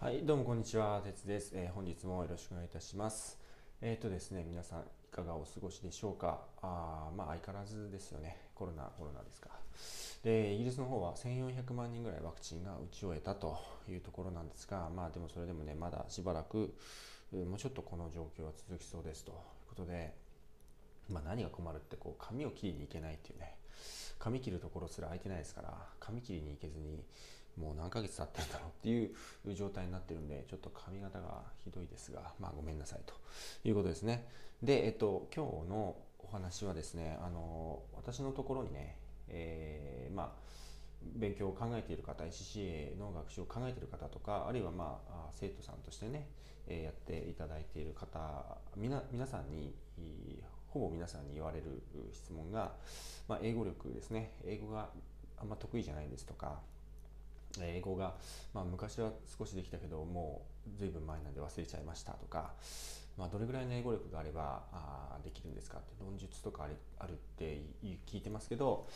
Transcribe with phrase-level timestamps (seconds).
[0.00, 3.36] はい、どうもこんにちは、てつです、えー本日もよろしくお願いいたします。
[3.82, 6.38] えっ、とですね、皆さんいかがお過ごしでしょうか？
[6.62, 8.36] あまあ相変わらずですよね。
[8.54, 9.50] コロナ、コロナですか。
[10.22, 13.58] で、イギリスの方は1400万人ぐらいワクチンが打ち終えたと
[13.90, 16.72] いうところなんですが、まあでもそれでもね、まだしばらく、
[17.32, 19.36] もうちょっとこの状況は続きそうですという
[19.70, 20.14] ことで、
[21.10, 23.56] まあ何が困るってこう髪を切りに行けないっていうね。
[24.20, 27.02] 髪切るところすら空いてないですから、髪切りに行けずに、
[27.58, 33.14] もう何ヶ月経ってるんだろうっていう状態になってるんで、ちょっと髪型がひどいですが、まあごめんなさいと
[33.64, 34.28] いうことですね。
[34.62, 38.96] で、えっと、今日のお話はですね、あの、私のところにね、
[39.28, 40.48] えーまあ、
[41.16, 46.28] 勉強を考えている方、ICCA の学習を考えている方とか、あるいはまあ、生徒さんとしてね、
[46.66, 49.74] えやっていただいている方、みな皆さんに、
[50.68, 52.72] ほぼ皆さんに言われる質問が、
[53.26, 54.32] まあ、英語力ですね。
[54.44, 54.90] 英語が
[55.38, 56.60] あんま得意じゃないですとか、
[57.60, 58.14] 英語が、
[58.54, 62.52] まあ、昔は少しできたけどもうずいぶん前なんで忘れちゃいましたとか、
[63.16, 67.62] まあ、どれぐらいの英語力があればあできるんですかって論述とかああるって
[68.06, 68.88] 聞いてますけど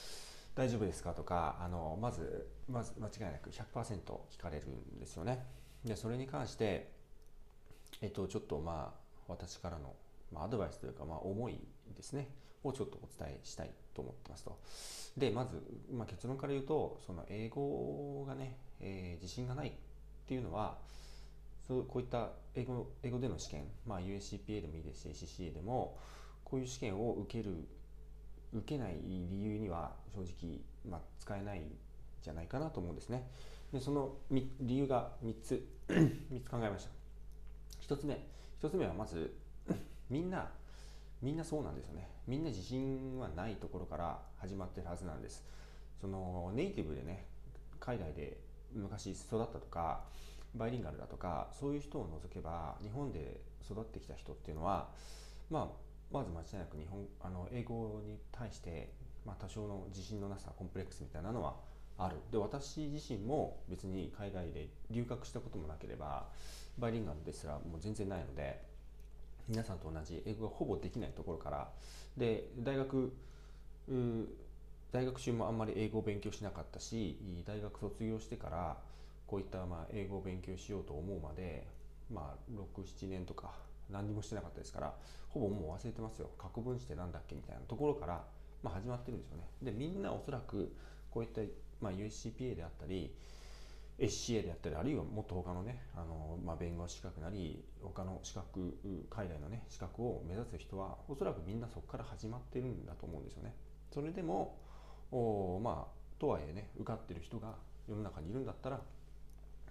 [0.54, 3.98] 大丈夫ですかとかあのまずまず間違いなく100%
[4.30, 5.44] 聞かれるんですよね。
[5.84, 6.92] でそれに関して、
[8.02, 9.94] えっと、ちょっとまあ私からの、
[10.32, 11.58] まあ、アドバイスというか、まあ、思い
[11.96, 12.28] ですね
[12.64, 14.58] をちょっとお伝えしたいと思ってますと。
[15.16, 19.72] でまず、まあ、結論から言うとその英語がね、えー自信がないっ
[20.26, 20.78] ていうのは
[21.66, 25.98] そうこういった英語英語での試験、まあ、USCPA でもいいですし ACCA でも
[26.44, 27.68] こういう試験を受ける
[28.52, 31.62] 受けない理由には正直、まあ、使えないん
[32.22, 33.26] じゃないかなと思うんですね。
[33.72, 37.94] でそのみ理由が3つ3つ考えました。
[37.94, 38.14] 1つ目
[38.60, 39.34] 1つ目はまず
[40.10, 40.50] みんな
[41.22, 42.08] みんなそうなんですよね。
[42.26, 45.44] みんな自信はないところから始まってるはずなんです。
[46.00, 47.26] そのネイティブでね、
[47.78, 48.38] 海外で
[48.74, 50.02] 昔育ったとか、
[50.56, 54.88] バイリンガルだとか、そういう人を除けば、日本で育ってきた人っていうのは、
[55.48, 55.68] まあ、
[56.12, 58.92] まず間違いなく日本あの英語に対して、
[59.24, 61.54] まあ、多少の自信のなさ、コンプレックスみたいなのは
[61.98, 62.16] ある。
[62.32, 66.26] で、私自身も別に海外で留学したこともなければ、
[66.78, 68.71] バイリンガルですらもう全然ないので、
[69.48, 71.68] 皆さんと同じ英語がほぼできないところから
[72.16, 73.12] で大学
[74.92, 78.76] 大学中もあんまり英語を勉強しなかったし大学卒業してから
[79.26, 81.66] こういったまあ英語を勉強しようと思うまで
[82.12, 83.52] まあ67年とか
[83.90, 84.94] 何にもしてなかったですから
[85.30, 86.28] ほぼもう忘れてますよ。
[86.38, 88.22] 過去分詞ってなんだっけみたいなところから、
[88.62, 89.44] まあ、始まってるんですよね。
[89.62, 90.74] でみんなおそらく
[91.10, 91.40] こういった、
[91.80, 93.14] まあ、USCPA であったり
[93.98, 98.76] SCA であったりあるいはもっと他のねあの、まあ、弁護士資格なり他の資格
[99.10, 103.54] 海外のね資格を目指す人はおそらくみんなそこから始まってるんだと思うんですよね。
[103.92, 104.58] それでも
[105.10, 107.54] おまあとはいえね受かってる人が
[107.88, 108.80] 世の中にいるんだったら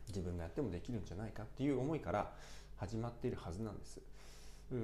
[0.07, 2.31] 自分がやってもできるんじゃないかっていう思いから
[2.77, 4.01] 始まっているはずなんです。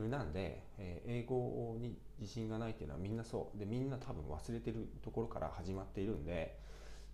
[0.10, 3.58] なんで、えー英語に自信がないっていうのはみんなそう。
[3.58, 6.58] でみんな多分忘れてるところから始まっているんで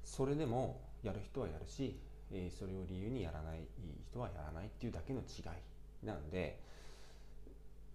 [0.03, 1.99] それでもやる人はやるし、
[2.33, 3.59] えそれを理由にやらない
[4.09, 5.41] 人はやらないっていうだけの違
[6.03, 6.59] いなんで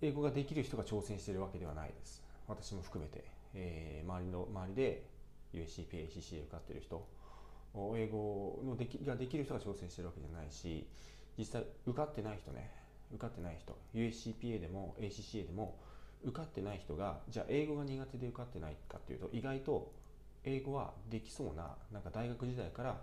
[0.01, 2.23] 英語ができる人が挑戦してるわけではないです。
[2.47, 5.03] 私も含めて、えー周りの周りで
[5.53, 7.07] USCPA、ACCA 受かってる人
[7.97, 10.87] 英語のできができる人が挑戦してるわけじゃないし
[11.37, 12.71] 実際受かってない人ね。
[13.11, 13.77] 受かってない人。
[13.95, 15.77] USCPA でも ACCA でも
[16.25, 19.93] 受かってない人がじゃあ英語が苦手で受かってないかっていうと意外と
[20.45, 23.01] 英語はできそうななんか大学時代から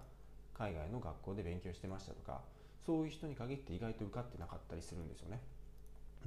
[0.57, 2.41] 海外の学校で勉強してましたとか
[2.85, 5.39] そういう人に限って意外と受かってなかったりするんですよね。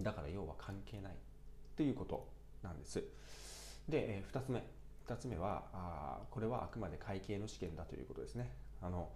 [0.00, 1.12] だから要は関係ない
[1.77, 2.27] ということ
[2.62, 3.03] なんです。
[3.89, 4.62] で、え2つ目。
[5.06, 8.50] 2つ目はあこれはあくまで会計の試験だということですね。
[8.83, 9.09] あの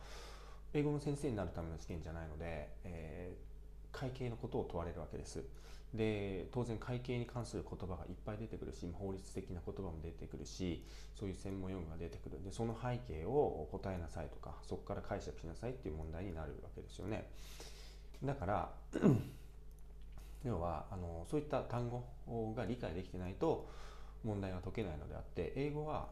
[0.72, 3.52] 英語の先生になるための試験じゃないので、えー
[3.92, 5.44] 会計のことを問われるわけです。
[5.94, 12.42] で当然会計に関する言葉がいっぱい出てくるし法律的な言葉も出てくるしそういう専門用語が出てくる。
[12.42, 17.28] でその背景を答えなさいとかそこから解釈しなさいっていう問題になるわけですよね。
[18.24, 18.70] だから
[20.44, 22.04] 要はあのそういった単語
[22.54, 23.68] が理解できてないと
[24.24, 26.08] 問題が解けないのであって英語は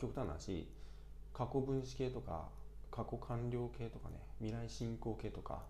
[0.00, 0.68] 極端な話
[1.32, 2.48] 過去分詞系とか
[2.90, 5.62] 過去完了形とかね未来進行形とか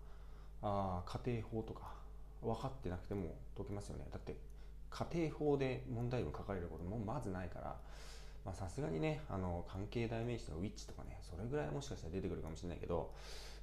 [0.61, 2.02] あ家庭法とか
[2.43, 4.05] 分かってなくても解けますよね。
[4.11, 4.35] だって
[4.89, 7.59] 家庭法で問題文書かれることもまずないか
[8.45, 13.11] らさすがにねあの関係代名詞のウィッチとかねそれぐらいもしかしたら出てくるかもしれないけど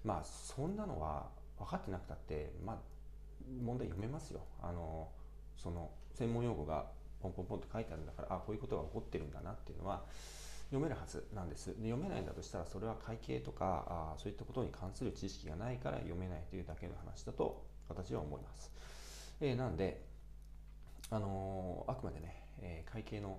[0.04, 1.28] まあそんなのは
[1.58, 2.76] 分かってなくたってまあ
[3.62, 4.40] 問題読めますよ。
[4.62, 5.08] あの
[5.56, 6.86] その専門用語が
[7.20, 10.02] ポンポンポンと書いてあるんだからあこういうことが起こってるんだなっていうのは
[10.70, 11.66] 読めるはずなんです。
[11.66, 18.70] で読めないんだとしたらそれは会計とかあそういったことに関する知識がないから読めないというだけの話だと私は思います、
[19.40, 20.00] えー、なんで、
[21.10, 23.38] あのー、あくまでね、えー、会計の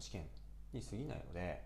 [0.00, 0.26] 試験
[0.72, 1.62] に過ぎないので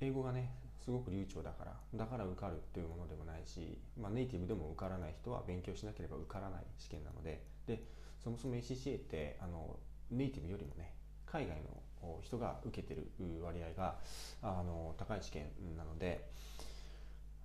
[0.00, 0.50] 英語がね
[0.82, 7.82] すごく流暢だからだから受かるというものでもないし、まあ、ネイティブでも受からない人は勉強しなければ受からない試験なのでで
[8.22, 9.76] そもそも ACCA ってあの
[10.10, 10.94] ネイティブよりもね
[11.26, 11.56] 海外
[12.02, 13.10] の人が受けてる
[13.42, 13.98] 割合が
[14.42, 15.44] あの高い試験
[15.76, 16.28] なので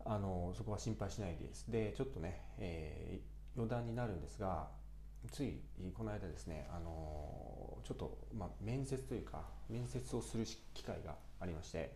[0.05, 1.69] あのそこは心配しないです。
[1.69, 4.67] でちょっとね、えー、余談になるんですが
[5.31, 5.59] つい
[5.93, 11.91] この間ですねあのちょっと、まあ、面接というか面接をする機会がありまして、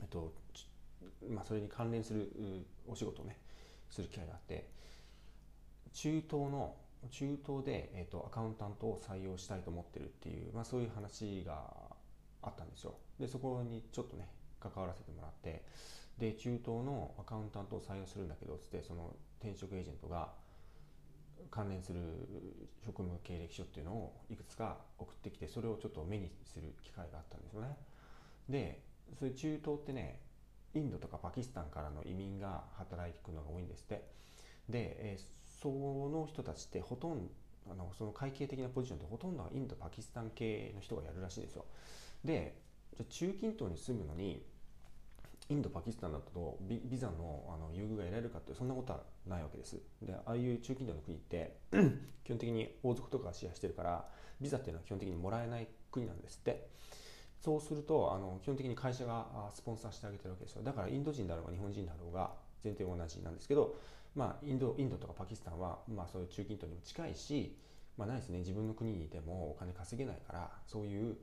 [0.00, 0.32] えっと
[1.28, 2.32] まあ、それに関連する
[2.86, 3.36] お仕事をね
[3.90, 4.68] する機会があって
[5.92, 6.74] 中東の
[7.10, 11.62] 中東で、えーと、アカウンタントを採用したいと思ってるっていう、まあ、そういう話が
[12.42, 12.94] あったんですよ。
[13.20, 14.28] でそこにちょっとね
[14.60, 15.64] 関わらせてもらって
[16.18, 20.30] で中東のアカウンタントを採用するんだけどつってその転職エージェントが
[21.50, 22.00] 関連する
[22.84, 27.76] 職務経歴書っていうのをいくつか送ってきてそれをちょっと目にする機会があったんですよね。
[28.48, 28.82] で
[29.18, 30.20] そういう中東ってね
[30.74, 34.04] インドとかパキスタンからの移民が働いていくのが多いんですって。
[34.68, 35.18] で、え
[35.62, 37.32] その人たちってほとんど
[37.70, 41.64] あのその会計的なポジションってほとんどはインドパキスタン系の人がやるらしいんですよ。
[42.24, 42.56] で
[42.96, 44.42] じゃ中近東に住むのに
[45.50, 49.78] インドパキスタンだとビビザのあの優遇が得られるかってそんなことはないわけです。
[50.02, 51.56] でああいう中近東の国って
[52.24, 54.04] 基本的に王族とかが支配してるから
[54.40, 56.68] ビザっていうのは基本的にもらえない国なんですって。
[57.40, 60.62] そうするとあの基本的に会社がスポンサーしてあげてるわけですよ。
[60.62, 62.32] だからインド人だろうが日本人だろうが
[62.64, 63.76] 前提同じなんですけど
[64.18, 67.56] まあ、インドインドとかパキスタンは、まあ、そういう中近東にも近いし、
[67.98, 68.38] まあ、ないですね。
[68.38, 71.16] 自分の国にいてもお金稼げないからそういう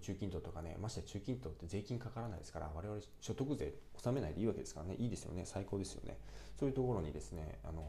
[0.00, 4.96] 中近東とかねまして中近東って税金かからないですから我々所得税納めないでいいわけですからね。
[4.98, 5.42] いいですよね。
[5.44, 6.18] 最高ですよね。
[6.58, 7.84] そういうところにですねあの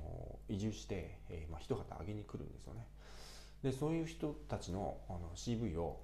[0.50, 2.86] 移住して、えー、まあ、一旗上げに来るんですよね。
[3.64, 6.02] でそういう人たちのあの CV を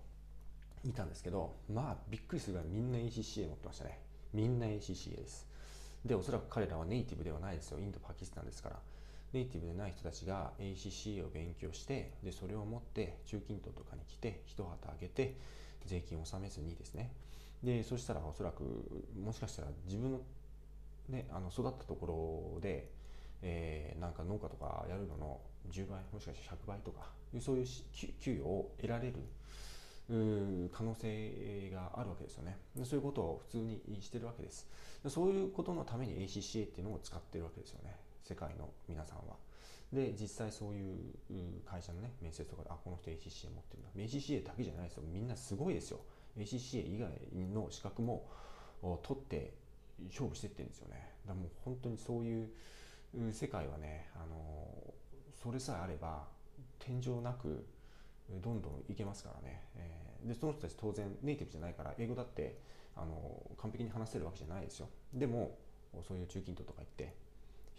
[0.85, 3.99] 見たんですけどまあびっくりするぐらいみんな ACCA 持ってましたね。
[4.33, 5.47] みんな ACCA です。
[6.05, 7.79] でおそらく彼らはネイティブではないですよ。
[7.79, 8.79] インドパキスタンですから。
[9.33, 15.35] ネイティブでない人たちが ACCA を勉強してでそれを持って中近東とかに来て一旗あげて
[15.85, 17.11] 税金を納めずにですね。
[17.63, 18.63] でそしたらおそらく
[19.23, 20.21] もしかしたら自分の,、
[21.09, 22.89] ね、あの育ったところで、
[23.41, 25.39] えー、なんか農家とかやるのの
[25.69, 27.65] 10倍もしかして100倍とかそういう
[28.19, 29.13] 給与を得られる
[30.71, 32.57] 可能性があるわけですよね。
[32.83, 34.67] そういうことを普通にしてるわけです。
[35.07, 37.95] そういうことのために ACCA っていうのを使ってるわけですよね。
[38.31, 39.35] 世界の皆さんは。
[39.91, 40.95] で実際そういう
[41.65, 45.03] 会社のね面接とかであこの人 ACCA 持ってるんだ ACCA だけじゃないですよ。
[45.11, 45.99] みんなすごいですよ。
[46.37, 47.09] ACCA 以外
[47.53, 48.29] の資格も
[49.03, 49.53] 取って
[50.07, 51.09] 勝負してってるんですよね。
[51.27, 52.49] だもう本当にそういう
[53.33, 54.93] 世界はねあの
[55.43, 56.23] それさえあれば
[56.79, 57.65] 天井なく
[58.41, 59.61] どんどんいけますからね、
[60.23, 62.57] でその人たち当然ネイティブじゃないから英語だって
[62.95, 64.87] あの完璧に話せるわけじゃないですよ。
[65.13, 65.57] でも
[66.07, 67.13] そういう中近東とか行って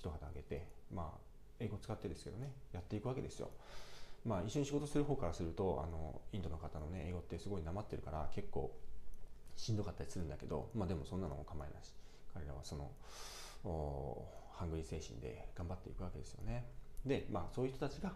[0.03, 1.19] 一旗あげてまあ
[1.61, 3.51] 英語使ってですけどねやっていくわけですよ。
[4.27, 8.73] まあ一緒に仕事する方からするとあのインドの方のね英語ってすごいなまってるから結構
[9.57, 11.93] しんどかったりするんだけどまあでもそんなのも構いなし。
[12.35, 12.91] 彼らはその
[14.53, 16.65] ハングリー精神で頑張っていくわけですよね。
[17.05, 18.13] でまあそういう人たちが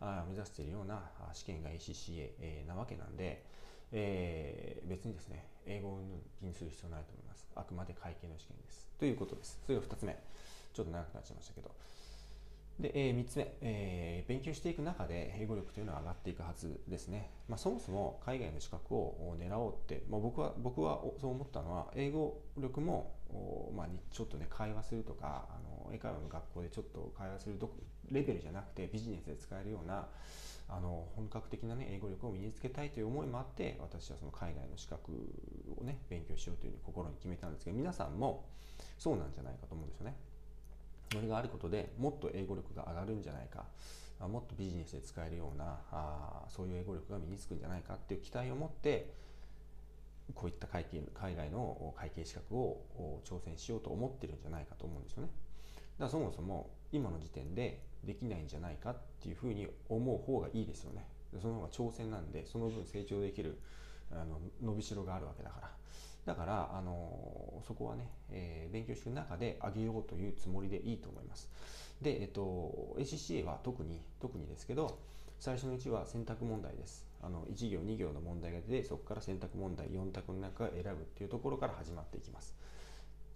[0.00, 1.02] あ目指しているような
[1.32, 3.44] 試験が ACCA、えー、なわけなんで、
[3.92, 6.00] えー、別にですね英語を
[6.38, 7.46] 気にする必要ないと思います。
[7.54, 8.88] あくまで会計の試験です。
[8.98, 9.60] ということです。
[9.66, 10.16] それが2つ目。
[10.78, 11.70] ちょっと長くなっちゃいましたけど。
[12.78, 23.16] で、えー、3つ目、えー、勉強していく中で英語力というのは上がっていくはずですね、まあ、そもそも海外の資格を狙おうって、まあ、僕は僕はそう思ったのは英語力も、
[23.76, 25.58] まあ、ちょっとね会話するとかあ
[25.88, 27.56] の英会話の学校でちょっと会話する
[28.12, 30.06] レベルじゃなくてビジネスで使えるような
[30.68, 35.10] あの本格的な、ね、英語力を身につけたいという思いもあって私はその海外の資格
[35.80, 38.44] をね勉強しようというふうに心に決めたんですけど皆さんも
[38.98, 40.14] そうなんじゃないかと思うんですよね。
[41.12, 43.64] それがあることでもっと英語力が上がるんじゃないか
[44.26, 49.12] もっとビジネスで使えるようなあそういう英語力が身につくんじゃないかっていう期待を持って
[50.34, 55.28] こういった会計海外の会計資格を挑戦しようと思ってるんじゃないかと思うんですよね。
[55.98, 61.06] だからそもそも今の時点でできないんじゃないかっていうふうに思う方がいいですよね。
[61.40, 63.58] その方が挑戦なんでその分成長できる
[64.10, 65.77] あの伸びしろがあるわけだから。
[66.28, 71.50] だから、あのそこはね、えー、勉強していく中で上げようというつもりでいいと思います。
[72.02, 74.98] で、えっと、ACCA は特に、特にですけど、
[75.40, 77.08] 最初のうちは選択問題です。
[77.22, 82.54] あの1行2行の問題が出てそこから選択問題4択の中か選ぶっていうところから始まっていきます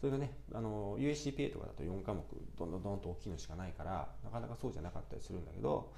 [0.00, 2.22] それがねあの USCPA とかだと4科目
[2.58, 5.92] どんどんどんと大きいのしかないからなかなかそうじゃなかったりするんだけど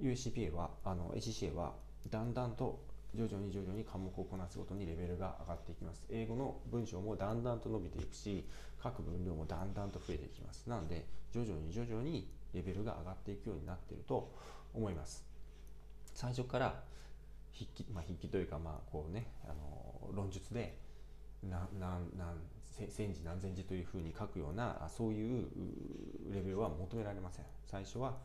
[0.00, 1.74] USCPA はあの ACCA は
[2.08, 2.80] だんだんと
[3.14, 6.06] 徐々に徐々に科目をこなすごとにレベルが上がっていきます。
[6.10, 8.46] 英語の文章もだんだんと伸びていくし
[8.82, 10.68] 書く分量もだんだんと増えていきます。
[10.68, 14.32] なので徐々に徐々にレベルが上がっていくようになっていると
[14.74, 15.26] 思います。
[16.14, 16.82] 最初から
[17.52, 20.78] 筆記,、まあ、筆記というかまあこうねあの論述で
[21.42, 22.36] 何何何
[22.88, 25.46] 千字何千字というふうに書くようなそういう
[26.32, 27.44] レベルは求められません。
[27.66, 28.18] 最初は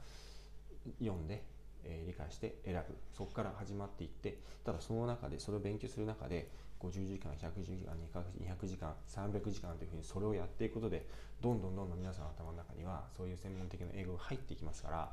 [1.00, 1.44] 読んで
[1.86, 6.50] えー、理解して選ぶそこから始まっていってただその中でそれを勉強する中で
[6.80, 7.96] 50時間100時間
[8.42, 11.06] 200時間300時間というふうにそれをやっていくことで
[11.42, 15.12] どんどんどんどん皆さんの頭の中にはそういう専門的な英語が入っていきますから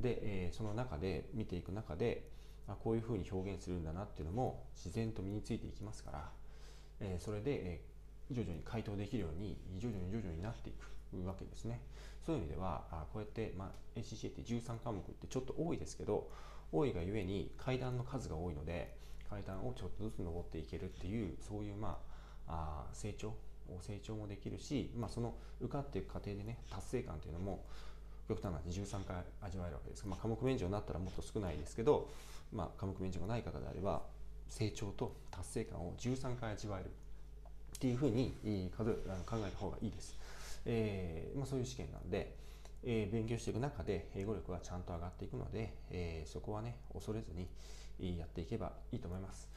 [0.00, 2.28] で、えー、その中で見ていく中で
[2.66, 6.30] あこういうふうに表現するんだなっていうのも自然と身についていきますから、
[7.00, 11.80] えー、それで、えー、徐々に回答できるように徐々に徐々になっていくわけですね。
[12.24, 16.28] そういう意味ではあこうやって、まあ、ACCA って13科目ってちょっと多いですけど
[16.72, 18.96] 多いがゆえに階段の数が多いので
[19.28, 21.98] 階段をちょっとずつ登っていけるっていうそういう、ま
[22.48, 23.34] あ、あ成長
[23.80, 27.64] 成長もできるし、まあ、その受かっていく過程でね達成感というのも
[28.28, 32.08] 極端な13回味わえるわけです、まあ、科目免除になったらもっと少ないですけど、
[32.52, 34.02] まあ、科目免除がない方であれば
[34.48, 38.32] 成長と達成感を13回味わえるっていうふうに
[38.76, 40.16] 考えた方がいいです。
[40.66, 42.36] えーまあ、そういう試験なんで、
[42.82, 47.48] えー、勉強していく中で英語力はちゃんと上がっていくので、えー、そこはね恐れずに
[48.18, 49.48] やっていけばいいと思います。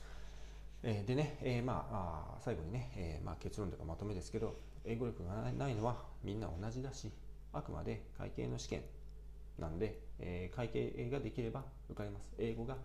[0.83, 7.11] えー、でね、えー、まああ最後にね、えーまあ、結論とかまとめですけど英語力がないのはみんな同じだし
[7.51, 8.81] あくまで会計の試験
[9.57, 12.31] なんで、えー、会計ができれば受かります。
[12.37, 12.75] 英語が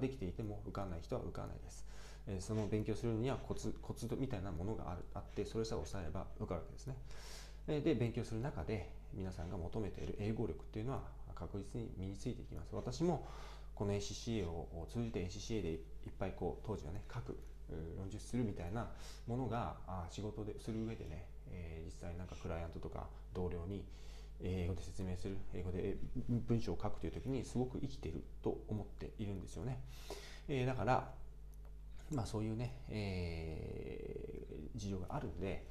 [0.00, 1.86] できていても受かんない人は受からないです。
[2.26, 6.96] えその勉強するにはコツコツみたいなものがあるあってそれさえ押さえれば分かるわけですね。
[7.66, 11.02] で勉強する中で皆さんが求めている英語力っていうのは
[11.34, 12.74] 確実に身についていきます。
[12.74, 13.26] 私も
[13.74, 15.78] この ACCA を通じて ACCA でいっ
[16.18, 17.36] ぱいこう当時はね書く
[17.96, 18.88] 論述するみたいな
[19.26, 19.76] ものが
[20.10, 23.84] 仕事でする上でね、え、実際なんかクライアントとか同僚に
[24.42, 25.96] 英語で説明する英語で
[26.48, 29.80] 文章を書くという時にすごく生きていると思っているんですよね、
[30.48, 31.08] え、だから
[32.12, 35.64] まあそういうね、えー、事情があるんで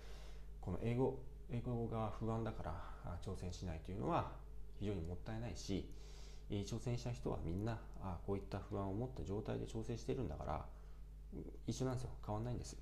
[0.61, 1.19] この英語
[1.51, 4.31] 英語が不安だから挑戦しないというのは
[4.79, 5.89] 非常にもったいないし
[6.49, 10.65] 挑戦した人はみんなあこういった不安を持った状態で挑戦してるんだから
[11.67, 12.09] 一緒なんですよ。
[12.25, 12.77] 変わんないんです。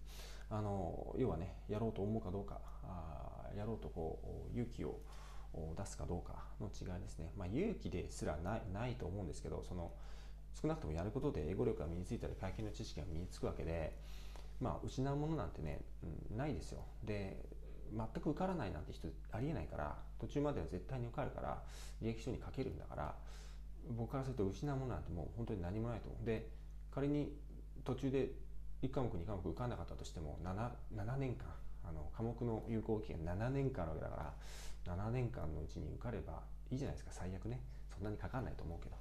[0.49, 4.99] あの要はねやろうと思うかどうかあやろうとこう勇気を
[5.77, 9.91] 出すかどうかの違いですね、まあ、勇気ですらないないと思うんですけどその
[10.59, 13.95] 少なくともやることで英語力が身についたり会計の知識が身につくわけで
[14.59, 15.81] まあ失うものなんてね、
[16.31, 16.81] うん、ないですよ。
[17.03, 17.37] で
[17.95, 21.61] 全く受からないなんて人ありえないから途中までは絶対に受かるから
[22.01, 23.15] 履歴書に書けるんだから
[23.97, 26.25] 僕からすると失うものなんてもう本当に何もないと思う。
[26.25, 26.47] で
[26.91, 27.33] 仮に
[27.83, 28.31] 途中で
[28.81, 31.47] 1科目2科目受かんなかったとしても 7, 7年間
[31.87, 34.33] あの科目の有効期限7年間あるわけだか
[34.85, 37.11] ら7年間のうちに受かればいいじゃないですか。
[37.13, 37.61] 最悪ね。
[37.93, 38.95] そんなにかかんないと思うけど。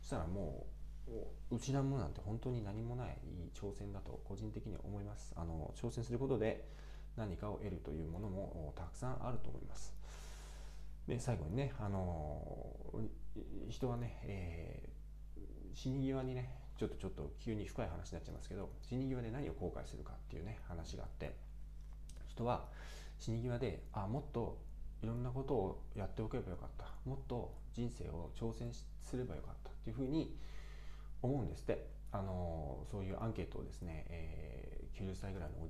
[0.00, 0.66] そしたらも
[1.50, 3.16] う失うものなんて本当に何もない
[3.54, 5.32] 挑戦だと個人的には思います。
[5.36, 6.64] あの挑戦することで
[7.16, 9.94] 何かを得るというものもたくさんあると思います。
[11.08, 12.42] で最後にね、あの
[13.68, 21.36] 人はね、えー、死に際にねちょっとちょっと急に深い話になっちゃいますけど死に際で何を後悔するかっていうね話があって
[22.28, 22.64] 人は
[23.18, 24.58] 死に際であもっと
[25.02, 26.86] いろんなことをやっておけばよかった。
[27.08, 29.70] もっと人生を挑戦すればよかった。
[29.70, 30.36] っていうふうに
[31.22, 31.96] 思うんですって。
[32.12, 35.68] あのそういうアンケートをですね、えー、90歳ぐらいの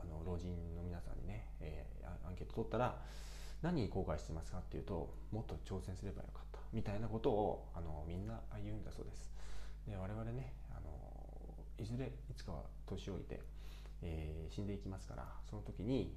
[0.00, 2.96] あの老人の皆さんにね、えー、アンケート取ったら
[3.62, 9.30] 何に後悔してますかっていうともっと挑戦すればよかったみたいなことをあのみんな言うんだそうです。
[9.86, 10.90] で我々ねあの
[11.78, 13.40] いずれいつかは年老いて、
[14.02, 16.14] えー、死んでいきますからその時に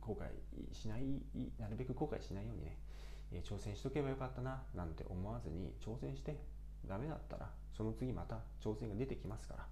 [0.00, 1.22] 後悔しない
[1.58, 2.78] なるべく後悔しないようにね
[3.42, 6.38] 挑戦しとけばよかったななんて思わずに挑戦して
[6.86, 9.66] ダメだったらその次また挑戦が出てきますから、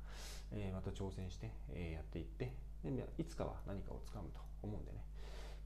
[0.53, 5.05] えー、また挑戦して、えー、やっていってでいつかは何かをつかむと思うんでね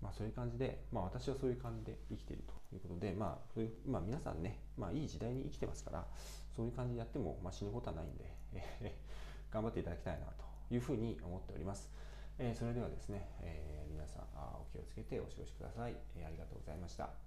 [0.03, 6.07] まあそういう感じで、まあ私はそういう感じで生きているということで、まあそういう、まあ皆さんね、まあいい時代に生きてますから、
[6.55, 11.91] そういう感じでやっても、まあ死ぬことはないんで、えー、頑張っていただきたいなというふうに思っております。
[12.39, 16.25] えー、それではですね、えー、皆さんあお気をつけてお過ごしください、え。
[16.27, 17.26] ありがとうございました。